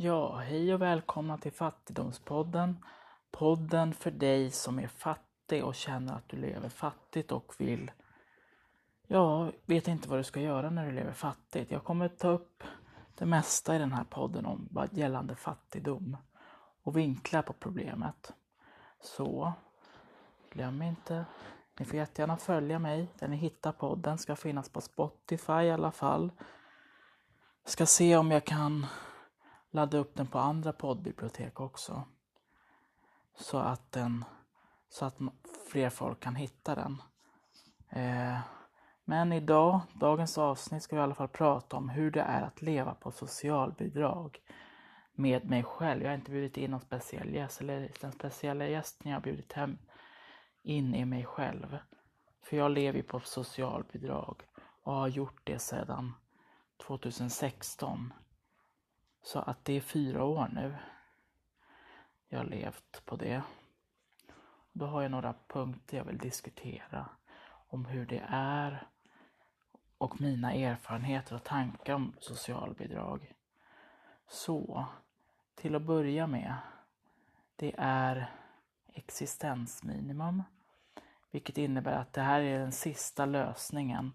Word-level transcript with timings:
Ja, 0.00 0.36
hej 0.36 0.74
och 0.74 0.82
välkomna 0.82 1.38
till 1.38 1.52
Fattigdomspodden. 1.52 2.84
Podden 3.30 3.94
för 3.94 4.10
dig 4.10 4.50
som 4.50 4.78
är 4.78 4.86
fattig 4.86 5.64
och 5.64 5.74
känner 5.74 6.14
att 6.14 6.28
du 6.28 6.36
lever 6.36 6.68
fattigt 6.68 7.32
och 7.32 7.54
vill... 7.58 7.90
Ja, 9.06 9.52
vet 9.66 9.88
inte 9.88 10.08
vad 10.08 10.18
du 10.18 10.24
ska 10.24 10.40
göra 10.40 10.70
när 10.70 10.86
du 10.86 10.92
lever 10.92 11.12
fattigt. 11.12 11.70
Jag 11.70 11.84
kommer 11.84 12.08
ta 12.08 12.28
upp 12.28 12.62
det 13.14 13.26
mesta 13.26 13.76
i 13.76 13.78
den 13.78 13.92
här 13.92 14.04
podden 14.04 14.46
om 14.46 14.68
vad 14.70 14.92
gällande 14.92 15.34
fattigdom 15.34 16.16
och 16.82 16.96
vinklar 16.96 17.42
på 17.42 17.52
problemet. 17.52 18.32
Så, 19.00 19.52
glöm 20.50 20.82
inte, 20.82 21.24
ni 21.78 21.84
får 21.84 21.96
jättegärna 21.96 22.36
följa 22.36 22.78
mig 22.78 23.08
där 23.18 23.28
ni 23.28 23.36
hittar 23.36 23.72
podden. 23.72 24.18
Ska 24.18 24.36
finnas 24.36 24.68
på 24.68 24.80
Spotify 24.80 25.52
i 25.62 25.70
alla 25.70 25.90
fall. 25.90 26.30
Ska 27.64 27.86
se 27.86 28.16
om 28.16 28.30
jag 28.30 28.44
kan 28.44 28.86
ladda 29.70 29.98
upp 29.98 30.14
den 30.14 30.26
på 30.26 30.38
andra 30.38 30.72
poddbibliotek 30.72 31.60
också. 31.60 32.04
Så 33.34 33.58
att, 33.58 33.92
den, 33.92 34.24
så 34.88 35.04
att 35.04 35.18
fler 35.70 35.90
folk 35.90 36.20
kan 36.20 36.36
hitta 36.36 36.74
den. 36.74 37.02
Eh, 37.88 38.38
men 39.04 39.32
idag, 39.32 39.80
dagens 39.94 40.38
avsnitt, 40.38 40.82
ska 40.82 40.96
vi 40.96 41.00
i 41.00 41.02
alla 41.02 41.14
fall 41.14 41.28
prata 41.28 41.76
om 41.76 41.88
hur 41.88 42.10
det 42.10 42.20
är 42.20 42.42
att 42.42 42.62
leva 42.62 42.94
på 42.94 43.10
socialbidrag 43.10 44.40
med 45.14 45.44
mig 45.44 45.62
själv. 45.62 46.02
Jag 46.02 46.10
har 46.10 46.14
inte 46.14 46.30
bjudit 46.30 46.56
in 46.56 46.70
någon 46.70 46.80
speciell 46.80 47.34
gäst, 47.34 47.60
eller 47.60 47.92
den 48.00 48.12
speciella 48.12 48.66
gästen 48.66 49.10
jag 49.10 49.16
har 49.16 49.22
bjudit 49.22 49.52
hem 49.52 49.78
in 50.62 50.94
i 50.94 51.04
mig 51.04 51.24
själv. 51.24 51.78
För 52.42 52.56
jag 52.56 52.70
lever 52.70 52.98
ju 52.98 53.02
på 53.02 53.20
socialbidrag 53.20 54.42
och 54.82 54.94
har 54.94 55.08
gjort 55.08 55.40
det 55.44 55.58
sedan 55.58 56.14
2016. 56.86 58.12
Så 59.22 59.38
att 59.38 59.64
det 59.64 59.72
är 59.72 59.80
fyra 59.80 60.24
år 60.24 60.48
nu 60.52 60.74
jag 62.28 62.38
har 62.38 62.44
levt 62.44 63.02
på 63.04 63.16
det. 63.16 63.42
Då 64.72 64.86
har 64.86 65.02
jag 65.02 65.10
några 65.10 65.34
punkter 65.46 65.96
jag 65.96 66.04
vill 66.04 66.18
diskutera 66.18 67.08
om 67.68 67.84
hur 67.84 68.06
det 68.06 68.24
är 68.28 68.86
och 69.98 70.20
mina 70.20 70.52
erfarenheter 70.52 71.36
och 71.36 71.44
tankar 71.44 71.94
om 71.94 72.14
socialbidrag. 72.20 73.34
Så, 74.28 74.86
till 75.54 75.74
att 75.74 75.82
börja 75.82 76.26
med. 76.26 76.54
Det 77.56 77.74
är 77.78 78.32
existensminimum. 78.92 80.42
Vilket 81.30 81.58
innebär 81.58 81.92
att 81.92 82.12
det 82.12 82.22
här 82.22 82.40
är 82.40 82.58
den 82.58 82.72
sista 82.72 83.26
lösningen 83.26 84.12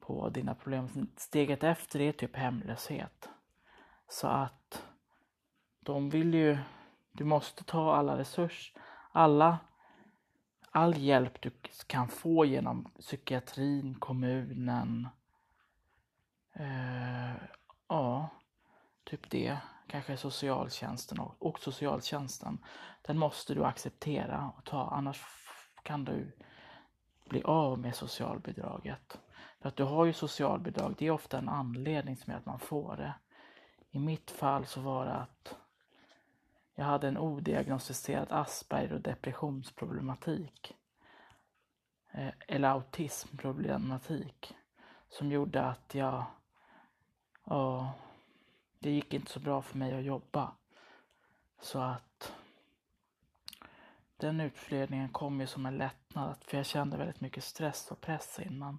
på 0.00 0.28
dina 0.28 0.54
problem. 0.54 1.08
Steget 1.16 1.64
efter 1.64 2.00
är 2.00 2.12
typ 2.12 2.36
hemlöshet. 2.36 3.28
Så 4.08 4.28
att 4.28 4.82
de 5.80 6.10
vill 6.10 6.34
ju, 6.34 6.58
du 7.12 7.24
måste 7.24 7.64
ta 7.64 7.94
alla 7.94 8.18
resurser, 8.18 8.80
alla, 9.12 9.58
all 10.70 10.96
hjälp 10.96 11.40
du 11.40 11.50
kan 11.86 12.08
få 12.08 12.44
genom 12.44 12.90
psykiatrin, 13.00 13.94
kommunen, 13.94 15.08
eh, 16.52 17.34
ja, 17.88 18.28
typ 19.04 19.30
det, 19.30 19.58
kanske 19.86 20.16
socialtjänsten 20.16 21.20
och, 21.20 21.36
och 21.38 21.58
socialtjänsten. 21.58 22.58
Den 23.02 23.18
måste 23.18 23.54
du 23.54 23.64
acceptera 23.64 24.52
och 24.56 24.64
ta, 24.64 24.88
annars 24.90 25.24
kan 25.82 26.04
du 26.04 26.32
bli 27.28 27.42
av 27.42 27.78
med 27.78 27.94
socialbidraget. 27.94 29.18
För 29.60 29.68
att 29.68 29.76
du 29.76 29.84
har 29.84 30.04
ju 30.04 30.12
socialbidrag, 30.12 30.94
det 30.98 31.06
är 31.06 31.10
ofta 31.10 31.38
en 31.38 31.48
anledning 31.48 32.16
som 32.16 32.30
gör 32.30 32.38
att 32.38 32.46
man 32.46 32.58
får 32.58 32.96
det. 32.96 33.14
I 33.90 33.98
mitt 33.98 34.30
fall 34.30 34.66
så 34.66 34.80
var 34.80 35.04
det 35.04 35.14
att 35.14 35.56
jag 36.74 36.84
hade 36.84 37.08
en 37.08 37.18
odiagnostiserad 37.18 38.32
Asperger 38.32 38.92
och 38.92 39.00
depressionsproblematik. 39.00 40.76
Eh, 42.10 42.32
eller 42.48 42.68
autismproblematik. 42.68 44.54
Som 45.08 45.32
gjorde 45.32 45.62
att 45.62 45.94
jag... 45.94 46.24
Ja, 47.44 47.92
det 48.78 48.90
gick 48.90 49.14
inte 49.14 49.30
så 49.30 49.40
bra 49.40 49.62
för 49.62 49.78
mig 49.78 49.94
att 49.94 50.04
jobba. 50.04 50.52
Så 51.60 51.78
att 51.78 52.32
den 54.16 54.40
utredningen 54.40 55.08
kom 55.08 55.40
ju 55.40 55.46
som 55.46 55.66
en 55.66 55.78
lättnad. 55.78 56.36
För 56.40 56.56
jag 56.56 56.66
kände 56.66 56.96
väldigt 56.96 57.20
mycket 57.20 57.44
stress 57.44 57.90
och 57.90 58.00
press 58.00 58.40
innan. 58.40 58.78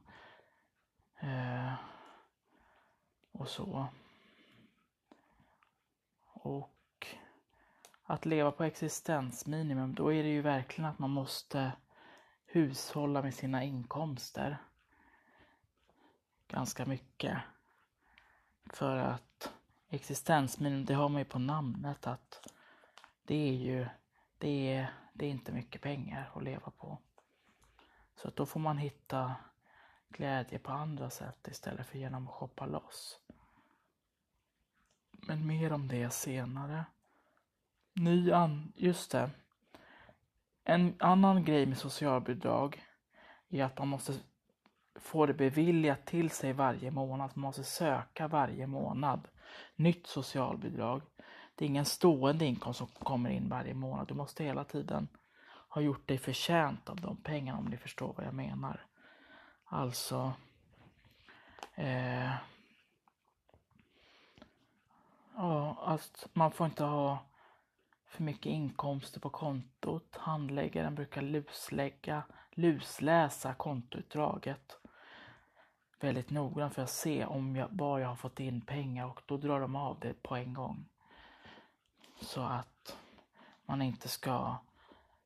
Eh, 1.20 1.74
och 3.32 3.48
så. 3.48 3.88
Och 6.42 7.08
att 8.04 8.26
leva 8.26 8.52
på 8.52 8.64
existensminimum, 8.64 9.96
då 9.96 10.14
är 10.14 10.24
det 10.24 10.30
ju 10.30 10.42
verkligen 10.42 10.90
att 10.90 11.00
man 11.00 11.10
måste 11.10 11.72
hushålla 12.46 13.22
med 13.22 13.34
sina 13.34 13.64
inkomster. 13.64 14.58
Ganska 16.48 16.86
mycket. 16.86 17.38
För 18.74 18.98
att 18.98 19.54
existensminimum, 19.90 20.86
det 20.86 20.94
har 20.94 21.10
man 21.10 21.22
ju 21.22 21.26
på 21.26 21.40
namnet 21.40 22.08
att 22.08 22.48
det 23.24 23.50
är 23.50 23.54
ju, 23.54 23.88
det 24.38 24.74
är, 24.74 24.94
det 25.14 25.26
är 25.26 25.30
inte 25.30 25.52
mycket 25.52 25.82
pengar 25.82 26.32
att 26.36 26.44
leva 26.44 26.72
på. 26.72 26.98
Så 28.16 28.28
att 28.28 28.36
då 28.36 28.46
får 28.46 28.60
man 28.60 28.78
hitta 28.78 29.36
glädje 30.10 30.60
på 30.60 30.72
andra 30.72 31.10
sätt 31.10 31.48
istället 31.48 31.88
för 31.88 31.98
genom 31.98 32.28
att 32.28 32.34
shoppa 32.34 32.66
loss. 32.66 33.20
Men 35.28 35.48
mer 35.48 35.74
om 35.74 35.88
det 35.88 36.10
senare. 36.10 36.86
Ny 37.94 38.32
an... 38.32 38.74
Just 38.76 39.12
det. 39.12 39.30
En 40.64 40.96
annan 41.00 41.44
grej 41.44 41.66
med 41.66 41.78
socialbidrag 41.78 42.84
är 43.50 43.64
att 43.64 43.78
man 43.78 43.88
måste 43.88 44.14
få 44.96 45.26
det 45.26 45.34
beviljat 45.34 46.06
till 46.06 46.30
sig 46.30 46.54
varje 46.54 46.92
månad. 46.92 47.32
Man 47.34 47.42
måste 47.42 47.64
söka 47.64 48.28
varje 48.28 48.68
månad 48.68 49.28
nytt 49.76 50.08
socialbidrag. 50.08 51.02
Det 51.56 51.66
är 51.66 51.70
ingen 51.70 51.86
stående 51.86 52.46
inkomst 52.46 52.78
som 52.78 52.88
kommer 52.88 53.30
in 53.30 53.50
varje 53.50 53.74
månad. 53.74 54.08
Du 54.08 54.14
måste 54.14 54.44
hela 54.44 54.64
tiden 54.64 55.08
ha 55.70 55.82
gjort 55.82 56.08
dig 56.08 56.18
förtjänt 56.18 56.90
av 56.90 56.96
de 56.96 57.18
pengarna 57.18 57.60
om 57.60 57.66
ni 57.66 57.78
förstår 57.78 58.14
vad 58.18 58.26
jag 58.26 58.34
menar. 58.34 58.86
Alltså 59.66 60.34
eh, 61.76 62.32
Ja, 65.42 65.78
att 65.86 66.28
man 66.34 66.52
får 66.52 66.66
inte 66.66 66.84
ha 66.84 67.20
för 68.06 68.24
mycket 68.24 68.46
inkomster 68.46 69.20
på 69.20 69.30
kontot. 69.30 70.16
Handläggaren 70.16 70.96
brukar 70.96 71.22
luslägga, 71.22 72.24
lusläsa 72.52 73.54
kontoutdraget 73.54 74.80
väldigt 76.00 76.30
noggrant 76.30 76.76
för 76.76 76.82
att 76.82 76.90
se 76.90 77.26
om 77.26 77.56
jag, 77.56 77.68
var 77.72 78.00
jag 78.00 78.08
har 78.08 78.16
fått 78.16 78.40
in 78.40 78.62
pengar 78.62 79.06
och 79.06 79.22
då 79.26 79.38
drar 79.38 79.60
de 79.60 79.76
av 79.76 80.00
det 80.00 80.24
på 80.24 80.36
en 80.36 80.54
gång. 80.54 80.86
Så 82.22 82.42
att 82.42 82.98
man 83.66 83.82
inte 83.82 84.08
ska 84.08 84.58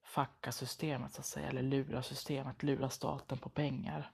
facka 0.03 0.51
systemet 0.51 1.13
så 1.13 1.19
att 1.19 1.25
säga, 1.25 1.47
eller 1.49 1.61
lura 1.61 2.03
systemet, 2.03 2.63
lura 2.63 2.89
staten 2.89 3.37
på 3.37 3.49
pengar. 3.49 4.11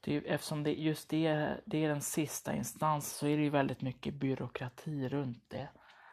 Det 0.00 0.16
är, 0.16 0.22
eftersom 0.26 0.62
det, 0.62 0.74
just 0.74 1.08
det, 1.08 1.56
det 1.64 1.84
är 1.84 1.88
den 1.88 2.02
sista 2.02 2.54
instans 2.54 3.12
så 3.12 3.26
är 3.26 3.36
det 3.36 3.42
ju 3.42 3.50
väldigt 3.50 3.82
mycket 3.82 4.14
byråkrati 4.14 5.08
runt 5.08 5.44
det. 5.48 5.68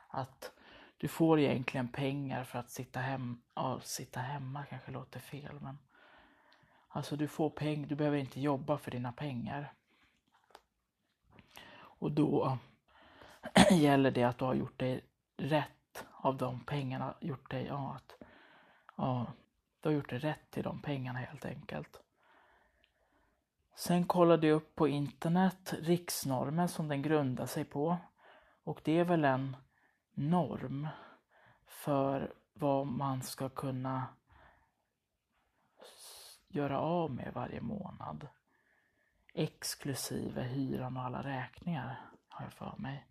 Att 0.07 0.51
du 0.97 1.07
får 1.07 1.39
egentligen 1.39 1.87
pengar 1.87 2.43
för 2.43 2.59
att 2.59 2.69
sitta, 2.69 2.99
hemma, 2.99 3.37
ja, 3.55 3.79
sitta 3.83 4.19
hemma 4.19 4.65
kanske 4.69 4.91
låter 4.91 5.19
fel 5.19 5.59
men 5.61 5.77
Alltså 6.95 7.15
du 7.15 7.27
får 7.27 7.49
pengar, 7.49 7.87
du 7.87 7.95
behöver 7.95 8.17
inte 8.17 8.41
jobba 8.41 8.77
för 8.77 8.91
dina 8.91 9.11
pengar. 9.11 9.73
Och 11.75 12.11
då 12.11 12.57
gäller 13.71 14.11
det 14.11 14.23
att 14.23 14.37
du 14.37 14.45
har 14.45 14.53
gjort 14.53 14.79
dig 14.79 15.05
rätt 15.37 16.05
av 16.11 16.37
de 16.37 16.65
pengarna, 16.65 17.15
gjort 17.21 17.51
dig, 17.51 17.65
ja, 17.65 17.95
att, 17.95 18.27
ja, 18.95 19.33
du 19.79 19.89
har 19.89 19.93
gjort 19.93 20.09
dig 20.09 20.19
rätt 20.19 20.51
till 20.51 20.63
de 20.63 20.81
pengarna 20.81 21.19
helt 21.19 21.45
enkelt. 21.45 22.01
Sen 23.75 24.05
kollade 24.05 24.47
jag 24.47 24.55
upp 24.55 24.75
på 24.75 24.87
internet 24.87 25.73
riksnormen 25.81 26.67
som 26.67 26.87
den 26.87 27.01
grundar 27.01 27.45
sig 27.45 27.65
på. 27.65 27.97
Och 28.63 28.81
det 28.83 28.99
är 28.99 29.03
väl 29.03 29.25
en 29.25 29.57
norm 30.13 30.87
för 31.65 32.33
vad 32.53 32.87
man 32.87 33.21
ska 33.21 33.49
kunna 33.49 34.07
göra 36.47 36.79
av 36.79 37.11
med 37.11 37.33
varje 37.33 37.61
månad. 37.61 38.27
Exklusive 39.33 40.43
hyran 40.43 40.97
och 40.97 41.03
alla 41.03 41.23
räkningar, 41.23 42.01
har 42.29 42.45
jag 42.45 42.53
för 42.53 42.75
mig. 42.77 43.07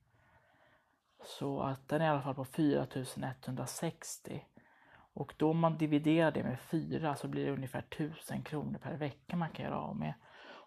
Så 1.25 1.61
att 1.61 1.89
den 1.89 2.03
är 2.03 2.07
i 2.07 2.09
alla 2.09 2.23
fall 2.23 2.35
på 2.35 2.45
4160. 2.45 4.45
Och 5.15 5.35
då 5.37 5.53
man 5.53 5.79
dividerar 5.79 6.31
det 6.31 6.43
med 6.43 6.61
fyra 6.61 7.17
så 7.17 7.29
blir 7.29 7.47
det 7.47 7.53
ungefär 7.53 7.85
1000 7.91 8.43
kronor 8.43 8.79
per 8.79 8.97
vecka 8.97 9.37
man 9.37 9.51
kan 9.51 9.65
göra 9.65 9.79
av 9.79 9.97
med. 9.97 10.15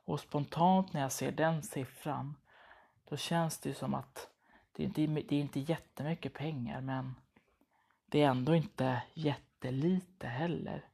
Och 0.06 0.20
spontant 0.20 0.94
när 0.94 1.02
jag 1.02 1.12
ser 1.12 1.32
den 1.32 1.64
siffran, 1.64 2.36
då 3.10 3.18
känns 3.18 3.60
det 3.60 3.70
ju 3.70 3.76
som 3.76 3.94
att 3.94 4.30
det 4.72 4.84
är, 4.84 4.86
inte, 4.86 5.22
det 5.22 5.36
är 5.36 5.40
inte 5.42 5.60
jättemycket 5.60 6.34
pengar 6.34 6.82
men 6.82 7.16
det 8.06 8.22
är 8.22 8.30
ändå 8.30 8.56
inte 8.56 9.02
jättelite 9.14 10.28
heller. 10.28 10.86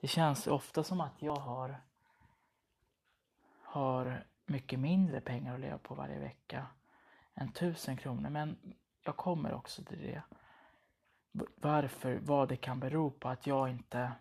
Det 0.00 0.08
känns 0.08 0.46
ofta 0.46 0.84
som 0.84 1.00
att 1.00 1.22
jag 1.22 1.36
har, 1.36 1.80
har 3.62 4.24
mycket 4.46 4.78
mindre 4.78 5.20
pengar 5.20 5.54
att 5.54 5.60
leva 5.60 5.78
på 5.78 5.94
varje 5.94 6.18
vecka 6.18 6.66
än 7.34 7.52
tusen 7.52 7.96
kronor. 7.96 8.30
Men 8.30 8.74
jag 9.04 9.16
kommer 9.16 9.54
också 9.54 9.84
till 9.84 9.98
det. 9.98 10.22
Varför, 11.54 12.18
vad 12.22 12.48
det 12.48 12.56
kan 12.56 12.80
bero 12.80 13.10
på 13.10 13.28
att 13.28 13.46
jag 13.46 13.70
inte 13.70 14.12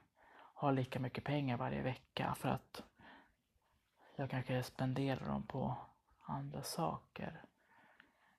har 0.54 0.72
lika 0.72 1.00
mycket 1.00 1.24
pengar 1.24 1.58
varje 1.58 1.82
vecka. 1.82 2.36
För 2.38 2.50
att 2.50 2.84
jag 4.16 4.30
kanske 4.30 4.64
spenderar 4.64 5.28
dem 5.28 5.44
på 5.44 5.78
andra 6.26 6.64
saker. 6.64 7.42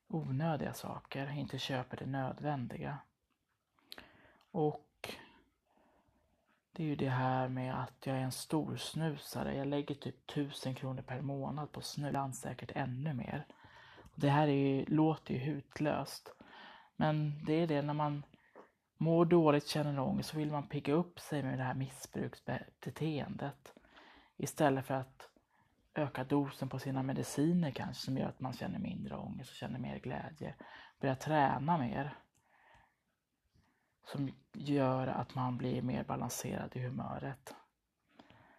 Onödiga 0.07 0.73
saker, 0.73 1.31
inte 1.31 1.59
köper 1.59 1.97
det 1.97 2.05
nödvändiga. 2.05 2.97
Och 4.51 5.15
det 6.71 6.83
är 6.83 6.87
ju 6.87 6.95
det 6.95 7.09
här 7.09 7.47
med 7.47 7.83
att 7.83 8.05
jag 8.05 8.17
är 8.17 8.21
en 8.21 8.31
stor 8.31 8.77
snusare. 8.77 9.55
Jag 9.55 9.67
lägger 9.67 9.95
typ 9.95 10.27
tusen 10.27 10.75
kronor 10.75 11.01
per 11.01 11.21
månad 11.21 11.71
på 11.71 11.81
snus, 11.81 12.07
ibland 12.07 12.35
säkert 12.35 12.71
ännu 12.75 13.13
mer. 13.13 13.45
Det 14.15 14.29
här 14.29 14.47
är 14.47 14.51
ju, 14.51 14.85
låter 14.85 15.33
ju 15.33 15.39
hutlöst. 15.39 16.33
Men 16.95 17.45
det 17.45 17.53
är 17.53 17.67
det 17.67 17.81
när 17.81 17.93
man 17.93 18.23
mår 18.97 19.25
dåligt, 19.25 19.67
känner 19.67 19.99
ångest, 19.99 20.29
så 20.29 20.37
vill 20.37 20.51
man 20.51 20.67
pigga 20.67 20.93
upp 20.93 21.19
sig 21.19 21.43
med 21.43 21.59
det 21.59 21.63
här 21.63 21.73
missbruksbeteendet. 21.73 23.73
Istället 24.37 24.85
för 24.85 24.93
att 24.93 25.29
öka 25.97 26.23
dosen 26.23 26.69
på 26.69 26.79
sina 26.79 27.03
mediciner 27.03 27.71
kanske 27.71 28.05
som 28.05 28.17
gör 28.17 28.27
att 28.27 28.39
man 28.39 28.53
känner 28.53 28.79
mindre 28.79 29.17
ångest 29.17 29.49
och 29.49 29.55
känner 29.55 29.79
mer 29.79 29.99
glädje. 29.99 30.55
Börja 30.99 31.15
träna 31.15 31.77
mer. 31.77 32.17
Som 34.05 34.31
gör 34.53 35.07
att 35.07 35.35
man 35.35 35.57
blir 35.57 35.81
mer 35.81 36.03
balanserad 36.03 36.75
i 36.75 36.79
humöret. 36.79 37.55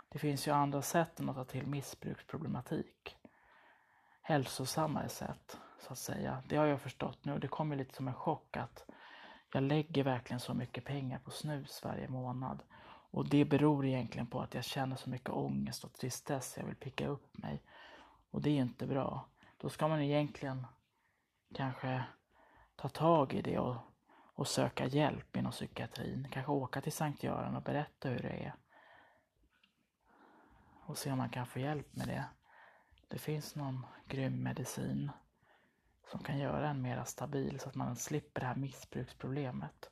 Det 0.08 0.19
finns 0.19 0.49
ju 0.49 0.52
andra 0.52 0.82
sätt 0.82 1.20
än 1.20 1.29
att 1.29 1.37
ta 1.37 1.44
till 1.44 1.67
missbruksproblematik. 1.67 3.17
Hälsosammare 4.23 5.08
sätt, 5.08 5.58
så 5.79 5.93
att 5.93 5.99
säga. 5.99 6.43
Det 6.49 6.56
har 6.56 6.67
jag 6.67 6.81
förstått 6.81 7.25
nu 7.25 7.32
och 7.32 7.40
det 7.40 7.49
kommer 7.49 7.76
lite 7.76 7.94
som 7.94 8.08
en 8.08 8.14
chock 8.14 8.56
att 8.56 8.85
jag 9.52 9.62
lägger 9.62 10.05
verkligen 10.05 10.40
så 10.40 10.55
mycket 10.55 10.85
pengar 10.85 11.19
på 11.19 11.31
snus 11.31 11.81
varje 11.85 12.08
månad. 12.08 12.62
Och 13.10 13.28
det 13.28 13.44
beror 13.44 13.87
egentligen 13.87 14.26
på 14.26 14.40
att 14.40 14.55
jag 14.55 14.64
känner 14.64 14.96
så 14.96 15.10
mycket 15.10 15.31
ångest 15.31 15.84
och 15.84 15.93
tristess. 15.93 16.55
Jag 16.56 16.64
vill 16.64 16.76
picka 16.76 17.06
upp 17.06 17.38
mig. 17.38 17.62
Och 18.31 18.43
det 18.43 18.50
är 18.50 18.62
inte 18.62 18.87
bra. 18.87 19.28
Då 19.56 19.69
ska 19.69 19.88
man 19.88 20.00
egentligen 20.00 20.66
kanske 21.55 22.05
ta 22.76 22.88
tag 22.88 23.34
i 23.34 23.43
det 23.43 23.58
och, 23.58 23.76
och 24.34 24.49
söka 24.49 24.87
hjälp 24.87 25.37
inom 25.37 25.52
psykiatrin. 25.52 26.28
Kanske 26.31 26.52
åka 26.52 26.81
till 26.81 26.93
Sankt 26.93 27.22
Göran 27.22 27.56
och 27.56 27.62
berätta 27.62 28.08
hur 28.08 28.22
det 28.22 28.28
är. 28.28 28.55
Och 30.87 30.99
se 30.99 31.12
om 31.12 31.19
man 31.19 31.31
kan 31.31 31.46
få 31.46 31.58
hjälp 31.58 31.96
med 31.96 32.08
det. 32.08 32.25
Det 33.08 33.19
finns 33.19 33.54
någon 33.54 33.87
grym 34.06 34.43
medicin 34.43 35.11
som 36.11 36.20
kan 36.22 36.38
göra 36.38 36.69
en 36.69 36.82
mera 36.82 37.04
stabil 37.04 37.61
så 37.61 37.69
att 37.69 37.75
man 37.75 37.96
slipper 37.96 38.40
det 38.40 38.46
här 38.46 38.56
missbruksproblemet. 38.56 39.90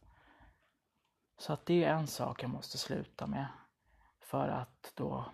Så 1.39 1.53
att 1.53 1.67
det 1.67 1.85
är 1.85 1.95
en 1.95 2.07
sak 2.07 2.43
jag 2.43 2.51
måste 2.51 2.79
sluta 2.79 3.27
med 3.27 3.47
för 4.21 4.49
att 4.49 4.93
då 4.95 5.25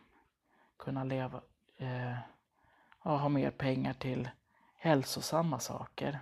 kunna 0.76 1.04
leva, 1.04 1.40
eh, 1.76 2.16
ha 2.98 3.28
mer 3.28 3.50
pengar 3.50 3.94
till 3.94 4.30
hälsosamma 4.76 5.58
saker. 5.58 6.20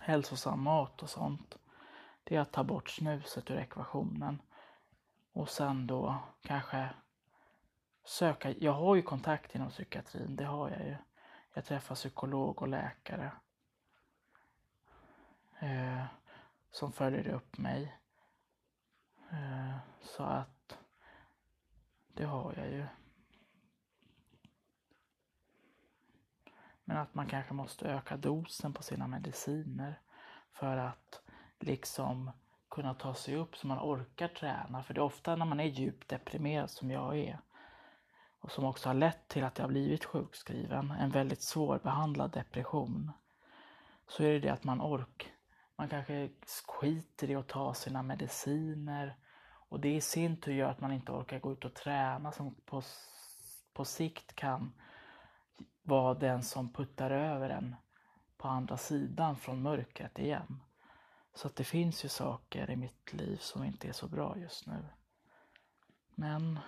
Hälsosam 0.00 0.62
mat 0.62 1.02
och 1.02 1.10
sånt. 1.10 1.56
Det 2.24 2.36
är 2.36 2.40
att 2.40 2.52
ta 2.52 2.64
bort 2.64 2.90
snuset 2.90 3.50
ur 3.50 3.56
ekvationen. 3.56 4.42
Och 5.32 5.48
sen 5.48 5.86
då 5.86 6.16
kanske 6.42 6.88
söka, 8.04 8.50
jag 8.50 8.72
har 8.72 8.94
ju 8.94 9.02
kontakt 9.02 9.54
inom 9.54 9.70
psykiatrin, 9.70 10.36
det 10.36 10.44
har 10.44 10.70
jag 10.70 10.86
ju. 10.86 10.96
Jag 11.54 11.64
träffar 11.64 11.94
psykolog 11.94 12.62
och 12.62 12.68
läkare. 12.68 13.32
Eh, 15.58 16.04
som 16.70 16.92
följer 16.92 17.28
upp 17.28 17.58
mig. 17.58 17.99
Eh, 19.30 19.76
så 20.02 20.22
att 20.22 20.78
det 22.14 22.24
har 22.24 22.54
jag 22.56 22.70
ju. 22.70 22.86
Men 26.84 26.96
att 26.96 27.14
man 27.14 27.26
kanske 27.26 27.54
måste 27.54 27.88
öka 27.88 28.16
dosen 28.16 28.72
på 28.72 28.82
sina 28.82 29.06
mediciner 29.06 30.00
för 30.52 30.76
att 30.76 31.22
liksom 31.58 32.30
kunna 32.70 32.94
ta 32.94 33.14
sig 33.14 33.36
upp 33.36 33.56
så 33.56 33.66
man 33.66 33.78
orkar 33.78 34.28
träna. 34.28 34.82
För 34.82 34.94
det 34.94 35.00
är 35.00 35.04
ofta 35.04 35.36
när 35.36 35.46
man 35.46 35.60
är 35.60 35.64
djupt 35.64 36.08
deprimerad 36.08 36.70
som 36.70 36.90
jag 36.90 37.18
är 37.18 37.40
och 38.40 38.50
som 38.52 38.64
också 38.64 38.88
har 38.88 38.94
lett 38.94 39.28
till 39.28 39.44
att 39.44 39.58
jag 39.58 39.64
har 39.64 39.70
blivit 39.70 40.04
sjukskriven, 40.04 40.90
en 40.90 41.10
väldigt 41.10 41.42
svårbehandlad 41.42 42.30
depression, 42.30 43.12
så 44.08 44.22
är 44.22 44.32
det 44.32 44.40
det 44.40 44.48
att 44.48 44.64
man 44.64 44.80
ork, 44.80 45.32
man 45.76 45.88
kanske 45.88 46.30
skiter 46.66 47.30
i 47.30 47.34
att 47.34 47.48
ta 47.48 47.74
sina 47.74 48.02
mediciner 48.02 49.16
och 49.70 49.80
det 49.80 49.94
i 49.94 50.00
sin 50.00 50.36
tur 50.36 50.52
gör 50.52 50.70
att 50.70 50.80
man 50.80 50.92
inte 50.92 51.12
orkar 51.12 51.40
gå 51.40 51.52
ut 51.52 51.64
och 51.64 51.74
träna 51.74 52.32
som 52.32 52.54
på, 52.54 52.82
på 53.72 53.84
sikt 53.84 54.34
kan 54.34 54.72
vara 55.82 56.14
den 56.14 56.42
som 56.42 56.72
puttar 56.72 57.10
över 57.10 57.50
en 57.50 57.76
på 58.36 58.48
andra 58.48 58.76
sidan 58.76 59.36
från 59.36 59.62
mörkret 59.62 60.18
igen. 60.18 60.62
Så 61.34 61.46
att 61.46 61.56
det 61.56 61.64
finns 61.64 62.04
ju 62.04 62.08
saker 62.08 62.70
i 62.70 62.76
mitt 62.76 63.12
liv 63.12 63.36
som 63.36 63.64
inte 63.64 63.88
är 63.88 63.92
så 63.92 64.08
bra 64.08 64.38
just 64.38 64.66
nu. 64.66 64.84
Men 66.14 66.58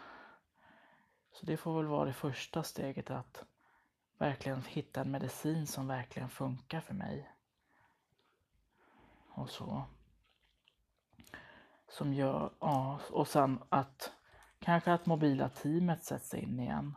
så 1.33 1.47
det 1.47 1.57
får 1.57 1.77
väl 1.77 1.87
vara 1.87 2.05
det 2.05 2.13
första 2.13 2.63
steget 2.63 3.11
att 3.11 3.45
verkligen 4.19 4.63
hitta 4.63 5.01
en 5.01 5.11
medicin 5.11 5.67
som 5.67 5.87
verkligen 5.87 6.29
funkar 6.29 6.81
för 6.81 6.95
mig. 6.95 7.31
Och 9.29 9.51
så. 9.51 9.85
Som 11.93 12.15
gör, 12.15 12.51
ja, 12.61 12.99
och 13.11 13.29
sen 13.29 13.59
att 13.69 14.13
kanske 14.59 14.93
att 14.93 15.07
mobila 15.07 15.49
teamet 15.49 16.05
sätts 16.05 16.35
in 16.35 16.61
igen. 16.61 16.95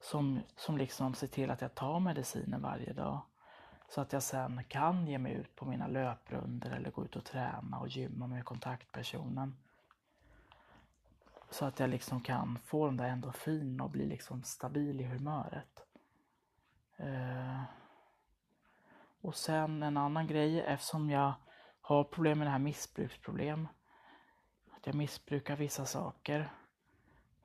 Som, 0.00 0.40
som 0.56 0.78
liksom 0.78 1.14
ser 1.14 1.26
till 1.26 1.50
att 1.50 1.60
jag 1.60 1.74
tar 1.74 2.00
medicinen 2.00 2.62
varje 2.62 2.92
dag. 2.92 3.20
Så 3.88 4.00
att 4.00 4.12
jag 4.12 4.22
sen 4.22 4.64
kan 4.68 5.06
ge 5.06 5.18
mig 5.18 5.32
ut 5.32 5.56
på 5.56 5.64
mina 5.64 5.86
löprunder 5.86 6.70
eller 6.70 6.90
gå 6.90 7.04
ut 7.04 7.16
och 7.16 7.24
träna 7.24 7.78
och 7.78 7.88
gymma 7.88 8.26
med 8.26 8.44
kontaktpersonen. 8.44 9.56
Så 11.50 11.64
att 11.64 11.80
jag 11.80 11.90
liksom 11.90 12.20
kan 12.20 12.58
få 12.58 12.86
den 12.86 12.96
där 12.96 13.08
endorfinen 13.08 13.80
och 13.80 13.90
bli 13.90 14.06
liksom 14.06 14.42
stabil 14.42 15.00
i 15.00 15.04
humöret. 15.04 15.86
Eh, 16.96 17.62
och 19.20 19.34
sen 19.34 19.82
en 19.82 19.96
annan 19.96 20.26
grej 20.26 20.60
eftersom 20.60 21.10
jag 21.10 21.32
har 21.80 22.04
problem 22.04 22.38
med 22.38 22.46
det 22.46 22.50
här 22.50 22.58
missbruksproblem. 22.58 23.68
Att 24.80 24.86
jag 24.86 24.94
missbrukar 24.94 25.56
vissa 25.56 25.84
saker. 25.84 26.50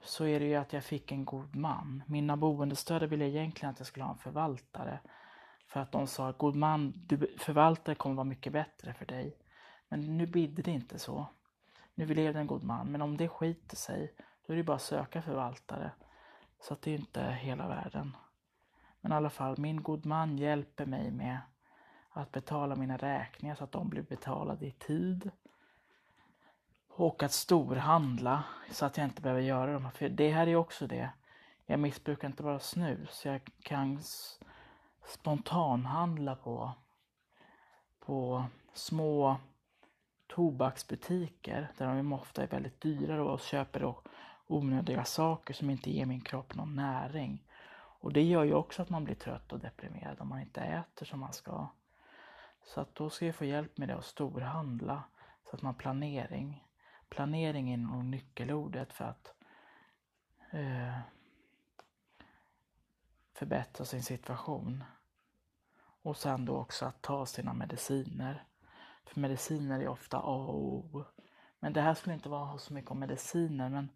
Så 0.02 0.26
är 0.26 0.40
det 0.40 0.46
ju 0.46 0.56
att 0.56 0.74
jag 0.74 0.84
fick 0.84 1.12
en 1.12 1.26
god 1.26 1.56
man. 1.56 2.04
Mina 2.08 2.38
boendestödare 2.38 3.08
ville 3.08 3.26
egentligen 3.26 3.72
att 3.72 3.80
jag 3.80 3.88
skulle 3.88 4.06
ha 4.06 4.12
en 4.12 4.18
förvaltare. 4.18 5.00
För 5.68 5.80
att 5.80 5.92
de 5.92 6.08
sa 6.08 6.32
god 6.32 6.56
man, 6.56 6.94
du, 6.96 7.36
förvaltare 7.40 7.96
kommer 7.96 8.16
vara 8.16 8.24
mycket 8.24 8.54
bättre 8.54 8.94
för 8.94 9.06
dig. 9.06 9.38
Men 9.90 10.18
nu 10.18 10.26
bidde 10.26 10.62
det 10.62 10.72
inte 10.72 11.00
så. 11.00 11.28
Nu 11.96 12.06
vill 12.06 12.18
det 12.18 12.40
en 12.40 12.48
god 12.48 12.64
man, 12.64 12.88
men 12.88 13.02
om 13.02 13.18
det 13.18 13.28
skiter 13.28 13.76
sig, 13.76 14.14
då 14.48 14.54
är 14.54 14.58
det 14.58 14.64
bara 14.64 14.76
att 14.76 14.82
söka 14.82 15.22
förvaltare. 15.22 15.92
Så 16.60 16.74
att 16.74 16.82
det 16.82 16.92
är 16.92 16.96
inte 16.96 17.24
hela 17.24 17.68
världen. 17.68 18.18
Men 19.02 19.12
i 19.12 19.16
alla 19.16 19.30
fall, 19.30 19.58
min 19.58 19.84
god 19.84 20.06
man 20.06 20.38
hjälper 20.38 20.86
mig 20.86 21.12
med 21.12 21.40
att 22.10 22.32
betala 22.32 22.76
mina 22.76 22.98
räkningar 22.98 23.56
så 23.56 23.64
att 23.64 23.72
de 23.72 23.90
blir 23.90 24.02
betalade 24.04 24.66
i 24.66 24.72
tid. 24.72 25.32
Och 26.98 27.24
att 27.24 27.32
storhandla 27.32 28.44
så 28.72 28.86
att 28.86 28.98
jag 28.98 29.06
inte 29.06 29.22
behöver 29.22 29.42
göra 29.42 29.74
dem. 29.74 29.92
För 29.92 30.10
det 30.10 30.32
här 30.32 30.48
är 30.48 30.56
också 30.56 30.88
det. 30.88 31.10
Jag 31.66 31.80
missbrukar 31.80 32.28
inte 32.28 32.44
bara 32.44 32.60
snus. 32.60 33.26
Jag 33.26 33.42
kan 33.64 34.02
spontanhandla 35.06 36.36
på, 36.36 36.72
på 38.00 38.46
små 38.74 39.38
tobaksbutiker 40.28 41.72
där 41.78 41.96
de 41.96 42.14
ofta 42.14 42.44
är 42.44 42.48
väldigt 42.48 42.82
dyra 42.82 43.24
och 43.24 43.40
köper 43.40 43.80
då 43.80 44.02
onödiga 44.48 45.04
saker 45.04 45.54
som 45.54 45.70
inte 45.70 45.92
ger 45.92 46.06
min 46.06 46.22
kropp 46.22 46.56
någon 46.56 46.76
näring. 46.76 47.44
Och 48.00 48.14
det 48.14 48.24
gör 48.24 48.44
ju 48.44 48.54
också 48.54 48.82
att 48.82 48.90
man 48.90 49.04
blir 49.04 49.16
trött 49.16 49.54
och 49.54 49.60
deprimerad 49.60 50.22
om 50.22 50.30
man 50.30 50.42
inte 50.42 50.62
äter 50.62 51.06
som 51.06 51.20
man 51.20 51.34
ska. 51.34 51.68
Så 52.64 52.82
att 52.82 52.96
då 52.96 53.10
ska 53.10 53.26
jag 53.26 53.36
få 53.36 53.46
hjälp 53.46 53.78
med 53.78 53.88
det 53.88 53.96
och 53.96 54.06
storhandla 54.06 55.04
så 55.50 55.56
att 55.56 55.62
man 55.62 55.74
har 55.74 55.80
planering. 55.80 56.65
Planering 57.16 57.74
är 57.74 57.78
nog 57.78 58.06
nyckelordet 58.06 58.94
för 58.94 59.06
att 59.06 59.34
eh, 60.52 61.00
förbättra 63.34 63.86
sin 63.86 64.04
situation. 64.04 64.84
Och 65.78 66.18
sen 66.18 66.46
då 66.46 66.58
också 66.58 66.86
att 66.86 67.02
ta 67.02 67.26
sina 67.26 67.54
mediciner. 67.54 68.44
För 69.06 69.20
mediciner 69.20 69.80
är 69.80 69.88
ofta 69.88 70.18
A 70.18 70.36
och 70.48 70.56
O. 70.56 71.06
Men 71.60 71.74
det 71.74 71.82
här 71.82 71.94
skulle 71.94 72.16
inte 72.16 72.30
vara 72.30 72.58
så 72.58 72.74
mycket 72.74 72.92
om 72.92 73.00
mediciner 73.00 73.70
men 73.70 73.90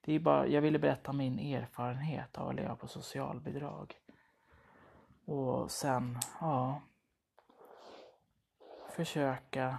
det 0.00 0.12
är 0.12 0.18
bara, 0.18 0.46
jag 0.46 0.60
ville 0.60 0.78
berätta 0.78 1.12
min 1.12 1.38
erfarenhet 1.38 2.38
av 2.38 2.48
att 2.48 2.54
leva 2.54 2.76
på 2.76 2.88
socialbidrag. 2.88 3.94
Och 5.24 5.70
sen, 5.70 6.18
ja, 6.40 6.82
försöka 8.90 9.78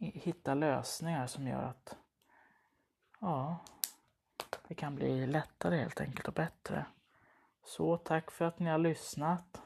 hitta 0.00 0.54
lösningar 0.54 1.26
som 1.26 1.48
gör 1.48 1.62
att 1.62 1.96
ja, 3.20 3.56
det 4.68 4.74
kan 4.74 4.94
bli 4.94 5.26
lättare 5.26 5.76
helt 5.76 6.00
enkelt 6.00 6.28
och 6.28 6.34
bättre. 6.34 6.86
Så 7.64 7.96
tack 7.96 8.30
för 8.30 8.44
att 8.44 8.58
ni 8.58 8.70
har 8.70 8.78
lyssnat. 8.78 9.62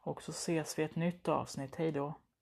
Och 0.00 0.22
så 0.22 0.30
ses 0.30 0.78
vi 0.78 0.82
i 0.82 0.84
ett 0.84 0.96
nytt 0.96 1.28
avsnitt. 1.28 1.76
Hej 1.76 1.92
då! 1.92 2.14